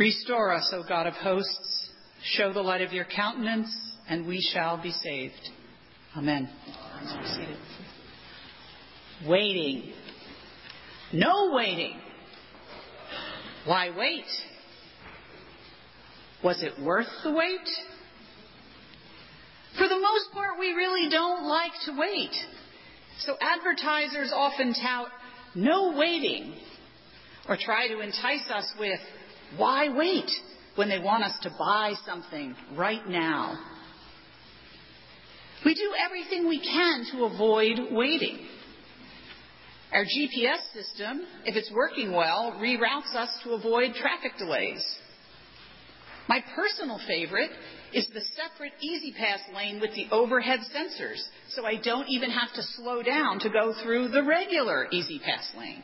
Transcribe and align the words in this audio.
Restore 0.00 0.54
us, 0.54 0.72
O 0.74 0.82
God 0.82 1.06
of 1.06 1.12
hosts. 1.12 1.90
Show 2.24 2.54
the 2.54 2.62
light 2.62 2.80
of 2.80 2.90
your 2.90 3.04
countenance, 3.04 3.68
and 4.08 4.26
we 4.26 4.40
shall 4.40 4.82
be 4.82 4.92
saved. 4.92 5.50
Amen. 6.16 6.48
Waiting. 9.28 9.92
No 11.12 11.50
waiting. 11.52 12.00
Why 13.66 13.90
wait? 13.94 14.24
Was 16.42 16.62
it 16.62 16.82
worth 16.82 17.08
the 17.22 17.32
wait? 17.32 17.68
For 19.76 19.86
the 19.86 20.00
most 20.00 20.32
part, 20.32 20.58
we 20.58 20.72
really 20.72 21.10
don't 21.10 21.44
like 21.46 21.72
to 21.84 21.98
wait. 21.98 22.32
So 23.18 23.34
advertisers 23.38 24.32
often 24.34 24.72
tout 24.72 25.08
no 25.54 25.94
waiting 25.94 26.54
or 27.46 27.58
try 27.60 27.86
to 27.88 28.00
entice 28.00 28.48
us 28.50 28.72
with 28.78 28.98
why 29.56 29.88
wait 29.88 30.30
when 30.76 30.88
they 30.88 30.98
want 30.98 31.24
us 31.24 31.34
to 31.42 31.50
buy 31.58 31.94
something 32.06 32.54
right 32.76 33.06
now. 33.08 33.58
We 35.64 35.74
do 35.74 35.92
everything 36.04 36.48
we 36.48 36.60
can 36.60 37.04
to 37.12 37.24
avoid 37.24 37.92
waiting. 37.92 38.46
Our 39.92 40.04
GPS 40.04 40.72
system, 40.72 41.22
if 41.44 41.56
it's 41.56 41.70
working 41.74 42.12
well, 42.12 42.52
reroutes 42.60 43.14
us 43.14 43.28
to 43.44 43.50
avoid 43.50 43.94
traffic 43.94 44.38
delays. 44.38 44.84
My 46.28 46.42
personal 46.54 47.00
favorite 47.08 47.50
is 47.92 48.08
the 48.14 48.20
separate 48.36 48.72
E-ZPass 48.80 49.54
lane 49.54 49.80
with 49.80 49.90
the 49.94 50.06
overhead 50.12 50.60
sensors, 50.72 51.20
so 51.50 51.66
I 51.66 51.74
don't 51.74 52.08
even 52.08 52.30
have 52.30 52.54
to 52.54 52.62
slow 52.76 53.02
down 53.02 53.40
to 53.40 53.50
go 53.50 53.74
through 53.82 54.08
the 54.08 54.22
regular 54.22 54.86
E-ZPass 54.92 55.58
lane. 55.58 55.82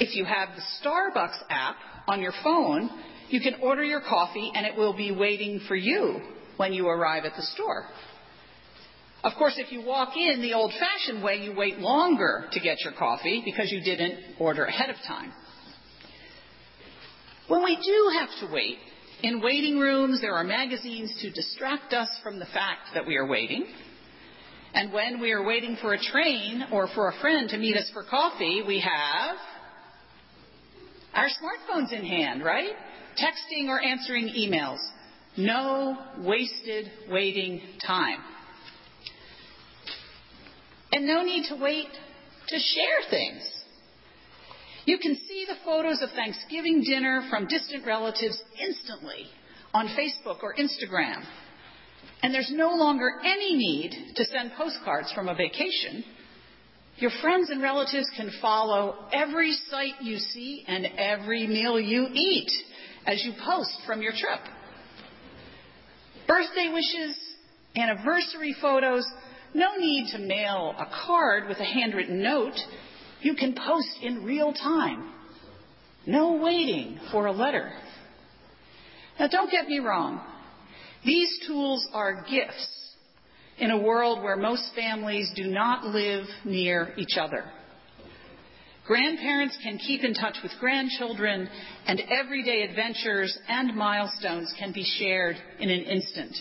If 0.00 0.16
you 0.16 0.24
have 0.24 0.48
the 0.56 0.62
Starbucks 0.82 1.42
app 1.50 1.76
on 2.08 2.22
your 2.22 2.32
phone, 2.42 2.88
you 3.28 3.38
can 3.40 3.56
order 3.62 3.84
your 3.84 4.00
coffee 4.00 4.50
and 4.54 4.64
it 4.64 4.74
will 4.74 4.96
be 4.96 5.12
waiting 5.12 5.60
for 5.68 5.76
you 5.76 6.20
when 6.56 6.72
you 6.72 6.88
arrive 6.88 7.26
at 7.26 7.34
the 7.36 7.42
store. 7.42 7.84
Of 9.22 9.32
course, 9.36 9.54
if 9.58 9.70
you 9.70 9.84
walk 9.84 10.16
in 10.16 10.40
the 10.40 10.54
old 10.54 10.72
fashioned 10.72 11.22
way, 11.22 11.36
you 11.36 11.54
wait 11.54 11.78
longer 11.78 12.46
to 12.50 12.60
get 12.60 12.78
your 12.82 12.94
coffee 12.94 13.42
because 13.44 13.70
you 13.70 13.82
didn't 13.82 14.18
order 14.38 14.64
ahead 14.64 14.88
of 14.88 14.96
time. 15.06 15.32
When 17.48 17.62
we 17.62 17.76
do 17.76 18.18
have 18.18 18.48
to 18.48 18.54
wait, 18.54 18.78
in 19.22 19.42
waiting 19.42 19.78
rooms 19.78 20.22
there 20.22 20.32
are 20.34 20.44
magazines 20.44 21.14
to 21.20 21.30
distract 21.30 21.92
us 21.92 22.08
from 22.22 22.38
the 22.38 22.46
fact 22.46 22.94
that 22.94 23.06
we 23.06 23.16
are 23.16 23.26
waiting. 23.26 23.66
And 24.72 24.94
when 24.94 25.20
we 25.20 25.32
are 25.32 25.44
waiting 25.44 25.76
for 25.82 25.92
a 25.92 25.98
train 25.98 26.64
or 26.72 26.88
for 26.94 27.10
a 27.10 27.20
friend 27.20 27.50
to 27.50 27.58
meet 27.58 27.76
us 27.76 27.90
for 27.92 28.04
coffee, 28.04 28.62
we 28.66 28.80
have 28.80 29.36
our 31.14 31.26
smartphones 31.26 31.92
in 31.92 32.04
hand, 32.04 32.44
right? 32.44 32.72
Texting 33.18 33.68
or 33.68 33.80
answering 33.80 34.28
emails. 34.28 34.78
No 35.36 35.96
wasted 36.18 36.90
waiting 37.10 37.60
time. 37.86 38.18
And 40.92 41.06
no 41.06 41.22
need 41.22 41.46
to 41.48 41.56
wait 41.56 41.88
to 42.48 42.58
share 42.58 43.10
things. 43.10 43.42
You 44.86 44.98
can 44.98 45.16
see 45.28 45.44
the 45.46 45.54
photos 45.64 46.02
of 46.02 46.10
Thanksgiving 46.10 46.82
dinner 46.82 47.26
from 47.30 47.46
distant 47.46 47.86
relatives 47.86 48.42
instantly 48.60 49.26
on 49.72 49.88
Facebook 49.88 50.42
or 50.42 50.54
Instagram. 50.54 51.22
And 52.22 52.34
there's 52.34 52.50
no 52.52 52.70
longer 52.70 53.08
any 53.24 53.54
need 53.54 54.14
to 54.16 54.24
send 54.24 54.52
postcards 54.56 55.12
from 55.12 55.28
a 55.28 55.34
vacation. 55.34 56.04
Your 57.00 57.10
friends 57.22 57.48
and 57.48 57.62
relatives 57.62 58.10
can 58.14 58.30
follow 58.42 59.06
every 59.10 59.54
sight 59.70 59.94
you 60.02 60.18
see 60.18 60.64
and 60.68 60.86
every 60.98 61.46
meal 61.46 61.80
you 61.80 62.06
eat 62.12 62.52
as 63.06 63.24
you 63.24 63.32
post 63.42 63.72
from 63.86 64.02
your 64.02 64.12
trip. 64.12 64.40
Birthday 66.28 66.70
wishes, 66.70 67.18
anniversary 67.74 68.54
photos, 68.60 69.06
no 69.54 69.76
need 69.78 70.10
to 70.12 70.18
mail 70.18 70.74
a 70.78 70.86
card 71.06 71.48
with 71.48 71.56
a 71.58 71.64
handwritten 71.64 72.22
note. 72.22 72.58
You 73.22 73.34
can 73.34 73.54
post 73.54 73.88
in 74.02 74.22
real 74.24 74.52
time. 74.52 75.10
No 76.06 76.34
waiting 76.34 77.00
for 77.10 77.26
a 77.26 77.32
letter. 77.32 77.72
Now, 79.18 79.28
don't 79.28 79.50
get 79.50 79.68
me 79.68 79.78
wrong. 79.78 80.20
These 81.02 81.46
tools 81.46 81.88
are 81.94 82.26
gifts 82.30 82.79
in 83.60 83.70
a 83.70 83.78
world 83.78 84.22
where 84.22 84.36
most 84.36 84.70
families 84.74 85.30
do 85.36 85.44
not 85.44 85.84
live 85.84 86.24
near 86.44 86.94
each 86.96 87.18
other. 87.20 87.44
Grandparents 88.86 89.56
can 89.62 89.78
keep 89.78 90.02
in 90.02 90.14
touch 90.14 90.36
with 90.42 90.50
grandchildren, 90.58 91.48
and 91.86 92.02
everyday 92.10 92.62
adventures 92.62 93.38
and 93.48 93.76
milestones 93.76 94.52
can 94.58 94.72
be 94.72 94.84
shared 94.98 95.36
in 95.60 95.70
an 95.70 95.82
instant. 95.82 96.34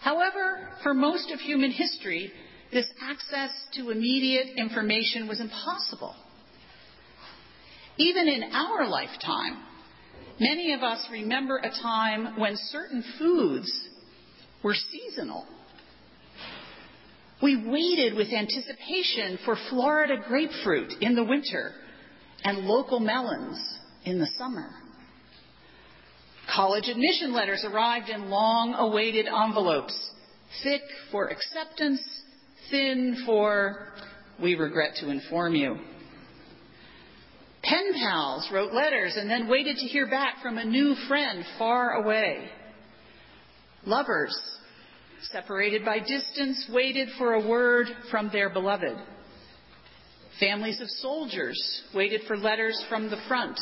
However, 0.00 0.68
for 0.82 0.92
most 0.92 1.30
of 1.30 1.38
human 1.40 1.70
history, 1.70 2.30
this 2.72 2.86
access 3.00 3.50
to 3.74 3.90
immediate 3.90 4.58
information 4.58 5.26
was 5.26 5.40
impossible. 5.40 6.14
Even 7.96 8.28
in 8.28 8.42
our 8.52 8.86
lifetime, 8.88 9.62
many 10.38 10.72
of 10.72 10.82
us 10.82 11.06
remember 11.10 11.56
a 11.56 11.70
time 11.70 12.38
when 12.38 12.56
certain 12.70 13.02
foods 13.18 13.87
were 14.62 14.74
seasonal. 14.74 15.46
We 17.42 17.68
waited 17.68 18.14
with 18.14 18.32
anticipation 18.32 19.38
for 19.44 19.56
Florida 19.70 20.16
grapefruit 20.26 20.92
in 21.00 21.14
the 21.14 21.24
winter 21.24 21.72
and 22.44 22.66
local 22.66 22.98
melons 22.98 23.78
in 24.04 24.18
the 24.18 24.28
summer. 24.36 24.70
College 26.54 26.88
admission 26.88 27.32
letters 27.32 27.64
arrived 27.64 28.08
in 28.08 28.30
long 28.30 28.74
awaited 28.74 29.26
envelopes, 29.26 29.96
thick 30.64 30.80
for 31.12 31.28
acceptance, 31.28 32.00
thin 32.70 33.22
for 33.26 33.88
we 34.40 34.54
regret 34.54 34.94
to 34.96 35.10
inform 35.10 35.54
you. 35.54 35.76
Pen 37.62 37.92
pals 37.94 38.48
wrote 38.52 38.72
letters 38.72 39.14
and 39.16 39.28
then 39.28 39.48
waited 39.48 39.76
to 39.76 39.86
hear 39.86 40.08
back 40.08 40.40
from 40.42 40.58
a 40.58 40.64
new 40.64 40.94
friend 41.06 41.44
far 41.58 41.92
away. 42.02 42.48
Lovers, 43.86 44.38
separated 45.32 45.84
by 45.84 45.98
distance, 45.98 46.68
waited 46.72 47.08
for 47.18 47.34
a 47.34 47.46
word 47.46 47.86
from 48.10 48.30
their 48.32 48.50
beloved. 48.50 48.96
Families 50.40 50.80
of 50.80 50.88
soldiers 50.88 51.82
waited 51.94 52.22
for 52.26 52.36
letters 52.36 52.82
from 52.88 53.10
the 53.10 53.20
front 53.26 53.58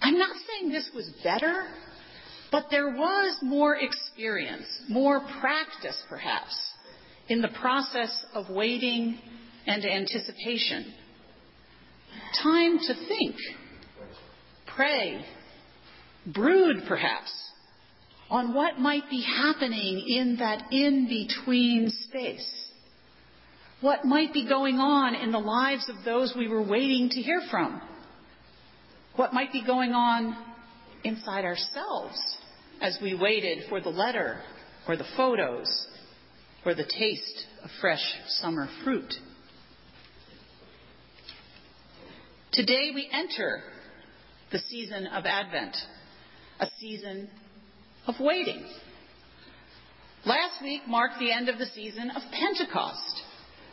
I'm 0.00 0.18
not 0.18 0.36
saying 0.48 0.72
this 0.72 0.90
was 0.94 1.10
better, 1.24 1.66
but 2.50 2.66
there 2.70 2.88
was 2.90 3.36
more 3.42 3.76
experience, 3.76 4.66
more 4.88 5.20
practice 5.40 6.00
perhaps, 6.08 6.56
in 7.28 7.42
the 7.42 7.50
process 7.60 8.24
of 8.34 8.48
waiting 8.48 9.18
and 9.66 9.84
anticipation. 9.84 10.94
Time 12.42 12.78
to 12.78 12.94
think, 13.08 13.36
pray, 14.74 15.24
brood 16.26 16.76
perhaps, 16.86 17.32
on 18.30 18.54
what 18.54 18.78
might 18.78 19.08
be 19.08 19.22
happening 19.22 20.04
in 20.06 20.36
that 20.38 20.64
in 20.70 21.08
between 21.08 21.90
space. 22.08 22.48
What 23.80 24.04
might 24.04 24.32
be 24.32 24.46
going 24.46 24.78
on 24.78 25.14
in 25.14 25.32
the 25.32 25.38
lives 25.38 25.88
of 25.88 26.04
those 26.04 26.34
we 26.36 26.48
were 26.48 26.62
waiting 26.62 27.08
to 27.10 27.22
hear 27.22 27.40
from 27.50 27.80
what 29.14 29.32
might 29.32 29.52
be 29.52 29.64
going 29.64 29.92
on 29.92 30.36
inside 31.04 31.44
ourselves 31.44 32.18
as 32.80 32.98
we 33.02 33.14
waited 33.14 33.64
for 33.68 33.80
the 33.80 33.88
letter 33.88 34.40
or 34.86 34.96
the 34.96 35.06
photos 35.16 35.86
or 36.64 36.74
the 36.74 36.84
taste 36.84 37.46
of 37.64 37.70
fresh 37.80 38.02
summer 38.40 38.68
fruit. 38.84 39.12
Today 42.52 42.90
we 42.94 43.08
enter 43.12 43.62
the 44.50 44.58
season 44.68 45.06
of 45.08 45.24
Advent, 45.26 45.76
a 46.60 46.68
season 46.80 47.28
of 48.08 48.14
waiting. 48.20 48.66
Last 50.24 50.62
week 50.62 50.82
marked 50.88 51.18
the 51.20 51.30
end 51.30 51.48
of 51.48 51.58
the 51.58 51.66
season 51.66 52.10
of 52.10 52.22
Pentecost, 52.32 53.22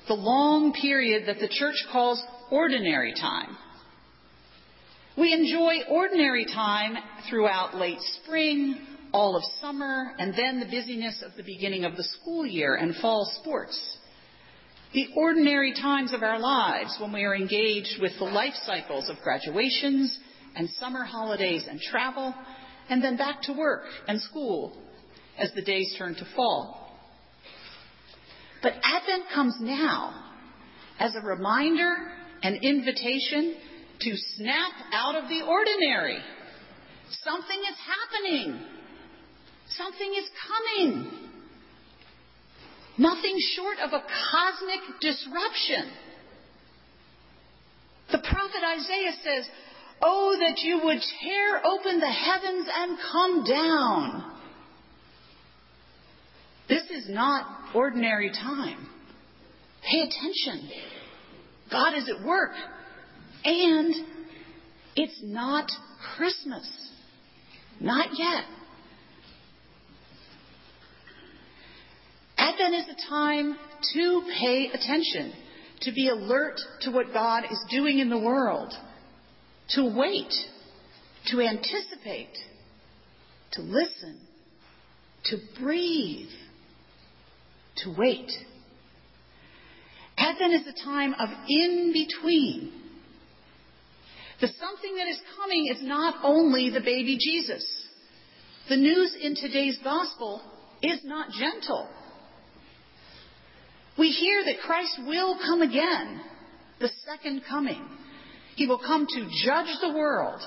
the 0.08 0.14
long 0.14 0.74
period 0.74 1.24
that 1.28 1.40
the 1.40 1.48
church 1.48 1.76
calls 1.92 2.22
ordinary 2.52 3.14
time. 3.14 3.58
We 5.18 5.34
enjoy 5.34 5.90
ordinary 5.90 6.46
time 6.46 6.98
throughout 7.30 7.76
late 7.76 8.00
spring, 8.22 8.76
all 9.14 9.38
of 9.38 9.44
summer, 9.62 10.14
and 10.20 10.34
then 10.34 10.60
the 10.60 10.66
busyness 10.66 11.24
of 11.26 11.32
the 11.38 11.44
beginning 11.44 11.86
of 11.86 11.96
the 11.96 12.04
school 12.04 12.46
year 12.46 12.76
and 12.76 12.94
fall 12.98 13.32
sports. 13.40 13.98
The 14.94 15.08
ordinary 15.16 15.74
times 15.74 16.14
of 16.14 16.22
our 16.22 16.40
lives 16.40 16.98
when 17.00 17.14
we 17.14 17.24
are 17.24 17.36
engaged 17.36 18.02
with 18.02 18.12
the 18.20 18.26
life 18.26 18.54
cycles 18.66 19.10
of 19.10 19.18
graduations 19.24 20.18
and 20.56 20.70
summer 20.80 21.06
holidays 21.06 21.66
and 21.70 21.80
travel, 21.80 22.34
and 22.90 23.04
then 23.04 23.18
back 23.18 23.42
to 23.44 23.54
work 23.54 23.84
and 24.08 24.22
school 24.22 24.78
as 25.38 25.52
the 25.54 25.62
days 25.62 25.96
turn 25.98 26.16
to 26.16 26.26
fall. 26.36 26.98
But 28.62 28.74
Advent 28.84 29.26
comes 29.34 29.56
now 29.60 30.34
as 31.00 31.16
a 31.16 31.26
reminder, 31.26 31.94
an 32.42 32.56
invitation 32.62 33.56
to 34.00 34.12
snap 34.36 34.72
out 34.94 35.16
of 35.16 35.30
the 35.30 35.42
ordinary. 35.46 36.18
Something 37.24 37.60
is 37.70 37.78
happening. 37.86 38.60
Something 39.70 40.14
is 40.18 40.30
coming. 40.48 41.12
Nothing 42.98 43.38
short 43.56 43.78
of 43.84 43.92
a 43.92 44.02
cosmic 44.32 45.02
disruption. 45.02 45.92
The 48.12 48.20
prophet 48.20 48.62
Isaiah 48.64 49.14
says, 49.24 49.50
Oh, 50.08 50.38
that 50.40 50.60
you 50.60 50.82
would 50.84 51.00
tear 51.24 51.66
open 51.66 52.00
the 52.00 52.06
heavens 52.06 52.68
and 52.72 52.98
come 53.12 53.44
down. 53.44 54.38
This 56.70 56.84
is 56.92 57.10
not 57.10 57.74
ordinary 57.74 58.30
time. 58.30 58.88
Pay 59.90 60.02
attention. 60.02 60.70
God 61.72 61.96
is 61.96 62.08
at 62.08 62.24
work. 62.24 62.52
And 63.44 63.96
it's 64.96 65.20
not 65.24 65.72
Christmas. 66.16 66.70
Not 67.80 68.10
yet. 68.14 68.44
Advent 72.38 72.76
is 72.76 72.86
a 72.90 73.10
time 73.10 73.58
to 73.94 74.22
pay 74.40 74.68
attention, 74.68 75.34
to 75.82 75.92
be 75.92 76.10
alert 76.10 76.60
to 76.82 76.92
what 76.92 77.12
God 77.12 77.46
is 77.52 77.60
doing 77.72 78.00
in 78.00 78.10
the 78.10 78.20
world, 78.20 78.74
to 79.70 79.94
wait, 79.96 80.34
to 81.28 81.42
anticipate, 81.42 82.36
to 83.54 83.62
listen, 83.62 84.20
to 85.26 85.38
breathe, 85.60 86.30
to 87.78 87.96
wait. 87.98 88.32
Advent 90.18 90.54
is 90.54 90.68
a 90.68 90.86
time 90.86 91.14
of 91.14 91.30
in 91.48 91.94
between. 91.94 92.72
The 94.42 94.48
something 94.48 94.96
that 94.98 95.08
is 95.08 95.20
coming 95.38 95.68
is 95.74 95.82
not 95.82 96.16
only 96.24 96.70
the 96.70 96.82
baby 96.82 97.18
Jesus. 97.20 97.66
The 98.70 98.78
news 98.78 99.16
in 99.22 99.36
today's 99.36 99.78
gospel 99.84 100.42
is 100.82 101.00
not 101.04 101.32
gentle. 101.32 101.88
We 103.98 104.10
hear 104.10 104.44
that 104.44 104.60
Christ 104.66 105.00
will 105.06 105.38
come 105.38 105.62
again, 105.62 106.22
the 106.80 106.90
second 107.06 107.44
coming. 107.50 107.86
He 108.56 108.68
will 108.68 108.80
come 108.80 109.06
to 109.06 109.30
judge 109.46 109.76
the 109.82 109.94
world, 109.94 110.42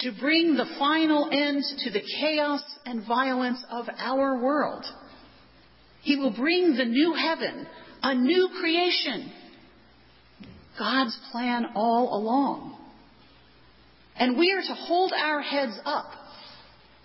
to 0.00 0.12
bring 0.12 0.54
the 0.54 0.68
final 0.78 1.28
end 1.32 1.64
to 1.84 1.90
the 1.90 2.02
chaos 2.20 2.62
and 2.84 3.06
violence 3.06 3.62
of 3.70 3.86
our 3.98 4.42
world. 4.42 4.84
He 6.02 6.16
will 6.16 6.32
bring 6.32 6.76
the 6.76 6.84
new 6.84 7.14
heaven, 7.14 7.66
a 8.02 8.14
new 8.14 8.50
creation. 8.60 9.32
God's 10.78 11.18
plan 11.30 11.66
all 11.74 12.14
along. 12.14 12.78
And 14.16 14.38
we 14.38 14.52
are 14.52 14.62
to 14.62 14.74
hold 14.74 15.12
our 15.12 15.40
heads 15.40 15.78
up 15.84 16.10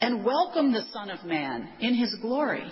and 0.02 0.26
welcome 0.26 0.72
the 0.72 0.84
Son 0.92 1.10
of 1.10 1.26
Man 1.26 1.70
in 1.80 1.96
his 1.96 2.14
glory. 2.22 2.70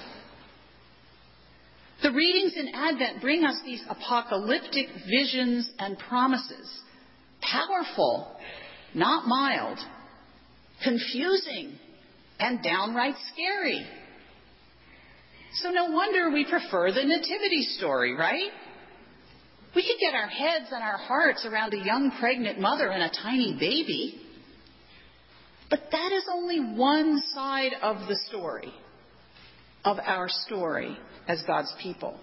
The 2.02 2.12
readings 2.12 2.54
in 2.58 2.70
Advent 2.76 3.22
bring 3.22 3.46
us 3.46 3.56
these 3.66 3.82
apocalyptic 3.90 4.88
visions 5.10 5.70
and 5.80 5.98
promises. 5.98 6.70
Powerful, 7.52 8.36
not 8.94 9.28
mild, 9.28 9.78
confusing, 10.84 11.78
and 12.40 12.64
downright 12.64 13.16
scary. 13.34 13.86
So 15.56 15.70
no 15.70 15.92
wonder 15.92 16.32
we 16.32 16.46
prefer 16.46 16.92
the 16.92 17.04
nativity 17.04 17.64
story, 17.78 18.16
right? 18.16 18.50
We 19.76 19.84
could 19.84 20.00
get 20.00 20.16
our 20.16 20.28
heads 20.28 20.68
and 20.72 20.84
our 20.84 20.98
hearts 20.98 21.46
around 21.46 21.74
a 21.74 21.78
young 21.78 22.12
pregnant 22.20 22.60
mother 22.60 22.90
and 22.90 23.04
a 23.04 23.12
tiny 23.22 23.56
baby. 23.60 24.20
But 25.70 25.82
that 25.92 26.12
is 26.12 26.24
only 26.32 26.60
one 26.60 27.22
side 27.34 27.72
of 27.82 28.08
the 28.08 28.16
story, 28.28 28.72
of 29.84 29.98
our 30.00 30.28
story 30.30 30.98
as 31.28 31.42
God's 31.48 31.74
people. 31.82 32.20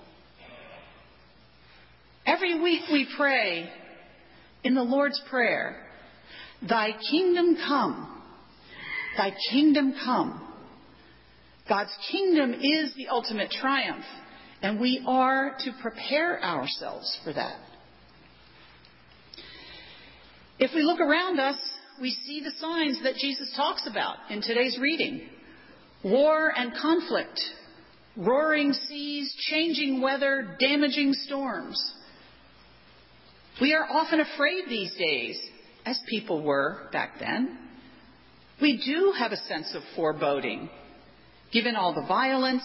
Every 2.26 2.61
week 2.61 2.82
we 2.93 3.08
pray 3.16 3.69
in 4.65 4.75
the 4.75 4.83
Lord's 4.83 5.21
Prayer, 5.29 5.77
Thy 6.67 6.91
kingdom 7.11 7.57
come, 7.57 8.23
Thy 9.17 9.33
kingdom 9.51 9.95
come. 10.05 10.47
God's 11.69 11.97
kingdom 12.11 12.55
is 12.55 12.95
the 12.97 13.09
ultimate 13.09 13.51
triumph, 13.51 14.05
and 14.61 14.81
we 14.81 15.05
are 15.07 15.55
to 15.61 15.73
prepare 15.81 16.43
ourselves 16.43 17.19
for 17.25 17.33
that. 17.33 17.61
If 20.59 20.73
we 20.75 20.83
look 20.83 21.01
around 21.01 21.39
us, 21.39 21.57
we 22.01 22.11
see 22.11 22.41
the 22.41 22.51
signs 22.59 23.03
that 23.05 23.15
Jesus 23.15 23.53
talks 23.57 23.87
about 23.87 24.17
in 24.31 24.43
today's 24.43 24.79
reading 24.81 25.29
war 26.03 26.51
and 26.57 26.73
conflict, 26.81 27.39
roaring 28.17 28.73
seas, 28.73 29.35
changing 29.51 30.01
weather, 30.01 30.57
damaging 30.59 31.12
storms. 31.12 31.79
We 33.61 33.75
are 33.75 33.87
often 33.91 34.21
afraid 34.21 34.65
these 34.69 34.95
days, 34.97 35.39
as 35.85 36.01
people 36.09 36.43
were 36.43 36.89
back 36.93 37.19
then. 37.21 37.59
We 38.61 38.83
do 38.85 39.12
have 39.19 39.33
a 39.33 39.37
sense 39.37 39.75
of 39.75 39.83
foreboding, 39.95 40.71
given 41.53 41.77
all 41.77 41.95
the 41.95 42.07
violence, 42.07 42.62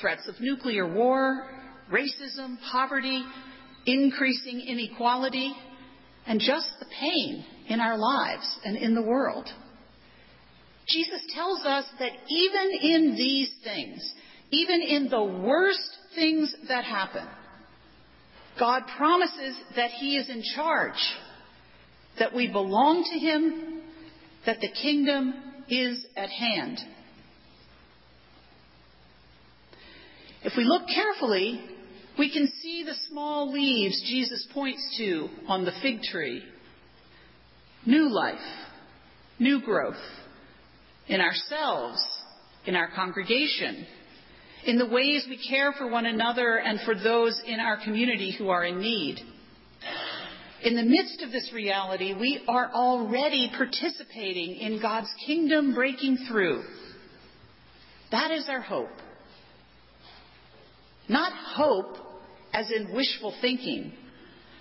threats 0.00 0.26
of 0.28 0.40
nuclear 0.40 0.90
war, 0.90 1.50
racism, 1.90 2.56
poverty, 2.70 3.22
increasing 3.84 4.60
inequality, 4.60 5.52
and 6.26 6.40
just 6.40 6.68
the 6.80 6.86
pain 6.98 7.44
in 7.68 7.80
our 7.80 7.98
lives 7.98 8.58
and 8.64 8.76
in 8.78 8.94
the 8.94 9.02
world. 9.02 9.46
Jesus 10.88 11.20
tells 11.34 11.60
us 11.64 11.84
that 11.98 12.12
even 12.28 12.70
in 12.80 13.14
these 13.16 13.50
things, 13.64 14.14
even 14.50 14.80
in 14.80 15.10
the 15.10 15.22
worst 15.22 15.90
things 16.14 16.54
that 16.68 16.84
happen, 16.84 17.26
God 18.58 18.82
promises 18.96 19.56
that 19.76 19.90
He 19.90 20.16
is 20.16 20.28
in 20.28 20.42
charge, 20.54 20.98
that 22.18 22.34
we 22.34 22.48
belong 22.50 23.04
to 23.04 23.18
Him, 23.18 23.80
that 24.46 24.60
the 24.60 24.68
kingdom 24.68 25.34
is 25.68 26.04
at 26.16 26.28
hand. 26.28 26.78
If 30.44 30.54
we 30.56 30.64
look 30.64 30.82
carefully, 30.88 31.64
we 32.18 32.32
can 32.32 32.48
see 32.60 32.82
the 32.84 32.94
small 33.08 33.52
leaves 33.52 34.02
Jesus 34.06 34.46
points 34.52 34.96
to 34.98 35.28
on 35.46 35.64
the 35.64 35.72
fig 35.80 36.02
tree. 36.02 36.42
New 37.86 38.08
life, 38.08 38.38
new 39.38 39.60
growth 39.62 39.94
in 41.08 41.20
ourselves, 41.20 42.00
in 42.66 42.76
our 42.76 42.90
congregation, 42.94 43.86
in 44.64 44.78
the 44.78 44.86
ways 44.86 45.26
we 45.28 45.38
care 45.48 45.72
for 45.72 45.88
one 45.88 46.06
another 46.06 46.56
and 46.56 46.80
for 46.80 46.94
those 46.94 47.40
in 47.46 47.58
our 47.58 47.82
community 47.82 48.34
who 48.36 48.48
are 48.48 48.64
in 48.64 48.78
need. 48.78 49.18
In 50.62 50.76
the 50.76 50.84
midst 50.84 51.22
of 51.22 51.32
this 51.32 51.50
reality, 51.52 52.14
we 52.14 52.42
are 52.46 52.70
already 52.72 53.50
participating 53.56 54.54
in 54.56 54.80
God's 54.80 55.12
kingdom 55.26 55.74
breaking 55.74 56.18
through. 56.28 56.62
That 58.12 58.30
is 58.30 58.48
our 58.48 58.60
hope. 58.60 58.90
Not 61.08 61.32
hope 61.32 61.96
as 62.52 62.70
in 62.70 62.94
wishful 62.94 63.34
thinking, 63.40 63.92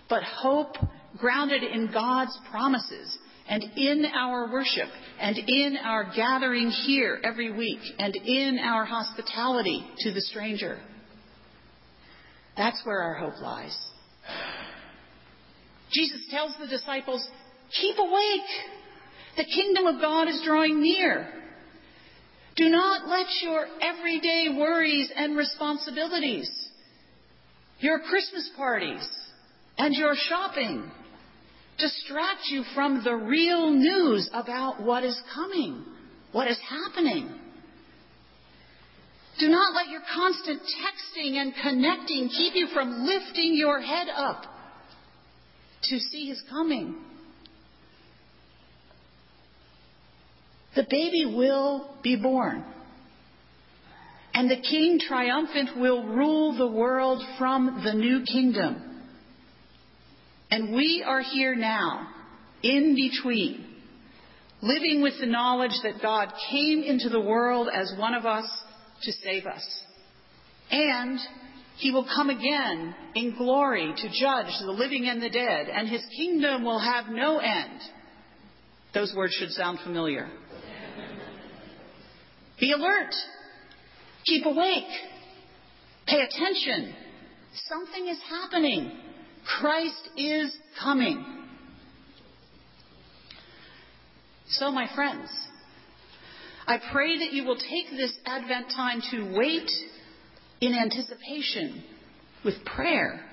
but 0.09 0.23
hope 0.23 0.75
grounded 1.17 1.61
in 1.61 1.91
God's 1.93 2.37
promises 2.49 3.17
and 3.51 3.65
in 3.75 4.05
our 4.05 4.49
worship 4.49 4.87
and 5.19 5.37
in 5.37 5.77
our 5.83 6.09
gathering 6.15 6.69
here 6.69 7.19
every 7.21 7.51
week 7.51 7.81
and 7.99 8.15
in 8.15 8.57
our 8.63 8.85
hospitality 8.85 9.85
to 9.99 10.13
the 10.13 10.21
stranger. 10.21 10.79
That's 12.55 12.81
where 12.85 13.01
our 13.01 13.13
hope 13.15 13.41
lies. 13.41 13.77
Jesus 15.91 16.21
tells 16.31 16.55
the 16.61 16.67
disciples, 16.67 17.27
keep 17.77 17.97
awake. 17.97 18.49
The 19.35 19.43
kingdom 19.43 19.85
of 19.85 19.99
God 19.99 20.29
is 20.29 20.41
drawing 20.45 20.81
near. 20.81 21.27
Do 22.55 22.69
not 22.69 23.09
let 23.09 23.27
your 23.41 23.65
everyday 23.81 24.55
worries 24.57 25.11
and 25.13 25.35
responsibilities, 25.35 26.49
your 27.79 27.99
Christmas 27.99 28.49
parties, 28.55 29.05
and 29.77 29.93
your 29.93 30.13
shopping 30.15 30.89
distract 31.81 32.47
you 32.49 32.63
from 32.75 33.03
the 33.03 33.13
real 33.13 33.71
news 33.71 34.29
about 34.33 34.81
what 34.81 35.03
is 35.03 35.19
coming, 35.33 35.83
what 36.31 36.47
is 36.47 36.59
happening. 36.69 37.29
Do 39.39 39.49
not 39.49 39.73
let 39.73 39.89
your 39.89 40.01
constant 40.15 40.61
texting 40.61 41.33
and 41.35 41.53
connecting 41.61 42.29
keep 42.29 42.53
you 42.53 42.67
from 42.73 43.05
lifting 43.05 43.55
your 43.55 43.81
head 43.81 44.07
up 44.15 44.43
to 45.83 45.99
see 45.99 46.27
his 46.27 46.41
coming. 46.49 46.95
The 50.75 50.83
baby 50.83 51.25
will 51.25 51.95
be 52.03 52.15
born. 52.15 52.63
And 54.33 54.49
the 54.49 54.61
king 54.61 54.99
triumphant 54.99 55.77
will 55.77 56.03
rule 56.03 56.57
the 56.57 56.67
world 56.67 57.21
from 57.37 57.81
the 57.83 57.93
new 57.93 58.23
kingdom. 58.23 58.90
And 60.51 60.73
we 60.73 61.03
are 61.07 61.21
here 61.21 61.55
now 61.55 62.07
in 62.61 62.93
between, 62.93 63.65
living 64.61 65.01
with 65.01 65.13
the 65.19 65.25
knowledge 65.25 65.71
that 65.83 66.01
God 66.01 66.31
came 66.51 66.83
into 66.83 67.07
the 67.09 67.21
world 67.21 67.69
as 67.73 67.93
one 67.97 68.13
of 68.13 68.25
us 68.25 68.45
to 69.03 69.11
save 69.23 69.45
us. 69.45 69.83
And 70.69 71.19
he 71.77 71.91
will 71.91 72.05
come 72.05 72.29
again 72.29 72.93
in 73.15 73.35
glory 73.37 73.93
to 73.95 74.07
judge 74.09 74.53
the 74.59 74.71
living 74.71 75.07
and 75.07 75.21
the 75.21 75.29
dead, 75.29 75.67
and 75.69 75.87
his 75.87 76.03
kingdom 76.17 76.63
will 76.63 76.79
have 76.79 77.05
no 77.09 77.39
end. 77.39 77.79
Those 78.93 79.13
words 79.15 79.33
should 79.33 79.51
sound 79.51 79.79
familiar. 79.83 80.29
Be 82.59 82.73
alert. 82.73 83.13
Keep 84.25 84.45
awake. 84.45 84.83
Pay 86.07 86.21
attention. 86.21 86.93
Something 87.67 88.07
is 88.07 88.19
happening. 88.29 89.00
Christ 89.59 90.09
is 90.17 90.51
coming. 90.81 91.25
So, 94.47 94.71
my 94.71 94.87
friends, 94.95 95.29
I 96.67 96.77
pray 96.91 97.19
that 97.19 97.33
you 97.33 97.45
will 97.45 97.57
take 97.57 97.89
this 97.91 98.13
Advent 98.25 98.71
time 98.75 99.01
to 99.11 99.33
wait 99.37 99.69
in 100.61 100.73
anticipation 100.73 101.83
with 102.43 102.55
prayer. 102.65 103.25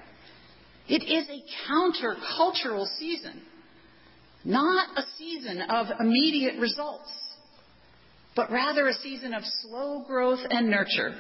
It 0.89 1.03
is 1.03 1.29
a 1.29 1.71
countercultural 1.71 2.87
season, 2.99 3.43
not 4.45 4.97
a 4.97 5.03
season 5.19 5.61
of 5.63 5.87
immediate 6.01 6.59
results, 6.59 7.11
but 8.35 8.51
rather 8.51 8.89
a 8.89 8.95
season 8.95 9.35
of 9.35 9.43
slow 9.63 10.05
growth 10.07 10.41
and 10.49 10.71
nurture. 10.71 11.15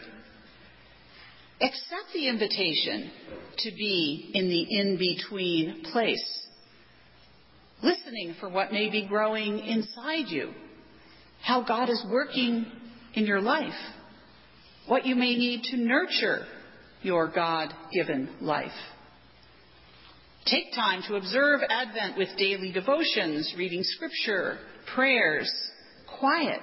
Accept 1.61 2.13
the 2.15 2.29
invitation 2.29 3.11
to 3.59 3.71
be 3.73 4.31
in 4.33 4.49
the 4.49 4.79
in 4.79 4.97
between 4.97 5.83
place, 5.91 6.47
listening 7.83 8.37
for 8.39 8.49
what 8.49 8.73
may 8.73 8.89
be 8.91 9.07
growing 9.09 9.59
inside 9.59 10.29
you, 10.29 10.53
how 11.43 11.65
God 11.65 11.91
is 11.91 12.05
working 12.09 12.65
in 13.15 13.27
your 13.27 13.41
life, 13.41 13.75
what 14.87 15.05
you 15.05 15.17
may 15.17 15.35
need 15.37 15.65
to 15.65 15.77
nurture 15.77 16.47
your 17.03 17.29
God 17.29 17.75
given 17.93 18.29
life. 18.41 18.71
Take 20.47 20.73
time 20.75 21.03
to 21.09 21.17
observe 21.17 21.61
Advent 21.69 22.17
with 22.17 22.29
daily 22.39 22.71
devotions, 22.73 23.53
reading 23.59 23.83
scripture, 23.83 24.59
prayers, 24.95 25.51
quiet, 26.21 26.63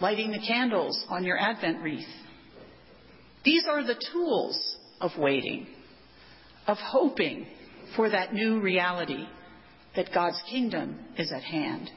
lighting 0.00 0.32
the 0.32 0.44
candles 0.46 1.04
on 1.08 1.22
your 1.22 1.38
Advent 1.38 1.80
wreath. 1.82 2.04
These 3.44 3.66
are 3.68 3.84
the 3.84 4.00
tools 4.12 4.76
of 5.00 5.12
waiting, 5.18 5.66
of 6.66 6.76
hoping 6.78 7.46
for 7.96 8.08
that 8.08 8.32
new 8.32 8.60
reality 8.60 9.26
that 9.96 10.14
God's 10.14 10.40
kingdom 10.50 10.98
is 11.18 11.32
at 11.32 11.42
hand. 11.42 11.90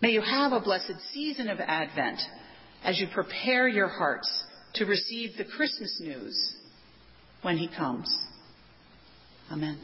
May 0.00 0.10
you 0.10 0.22
have 0.22 0.52
a 0.52 0.60
blessed 0.60 1.00
season 1.12 1.48
of 1.48 1.60
Advent 1.60 2.20
as 2.84 2.98
you 2.98 3.06
prepare 3.12 3.68
your 3.68 3.88
hearts 3.88 4.44
to 4.74 4.84
receive 4.84 5.36
the 5.36 5.44
Christmas 5.44 6.00
news 6.00 6.56
when 7.42 7.56
He 7.56 7.68
comes. 7.68 8.12
Amen. 9.50 9.78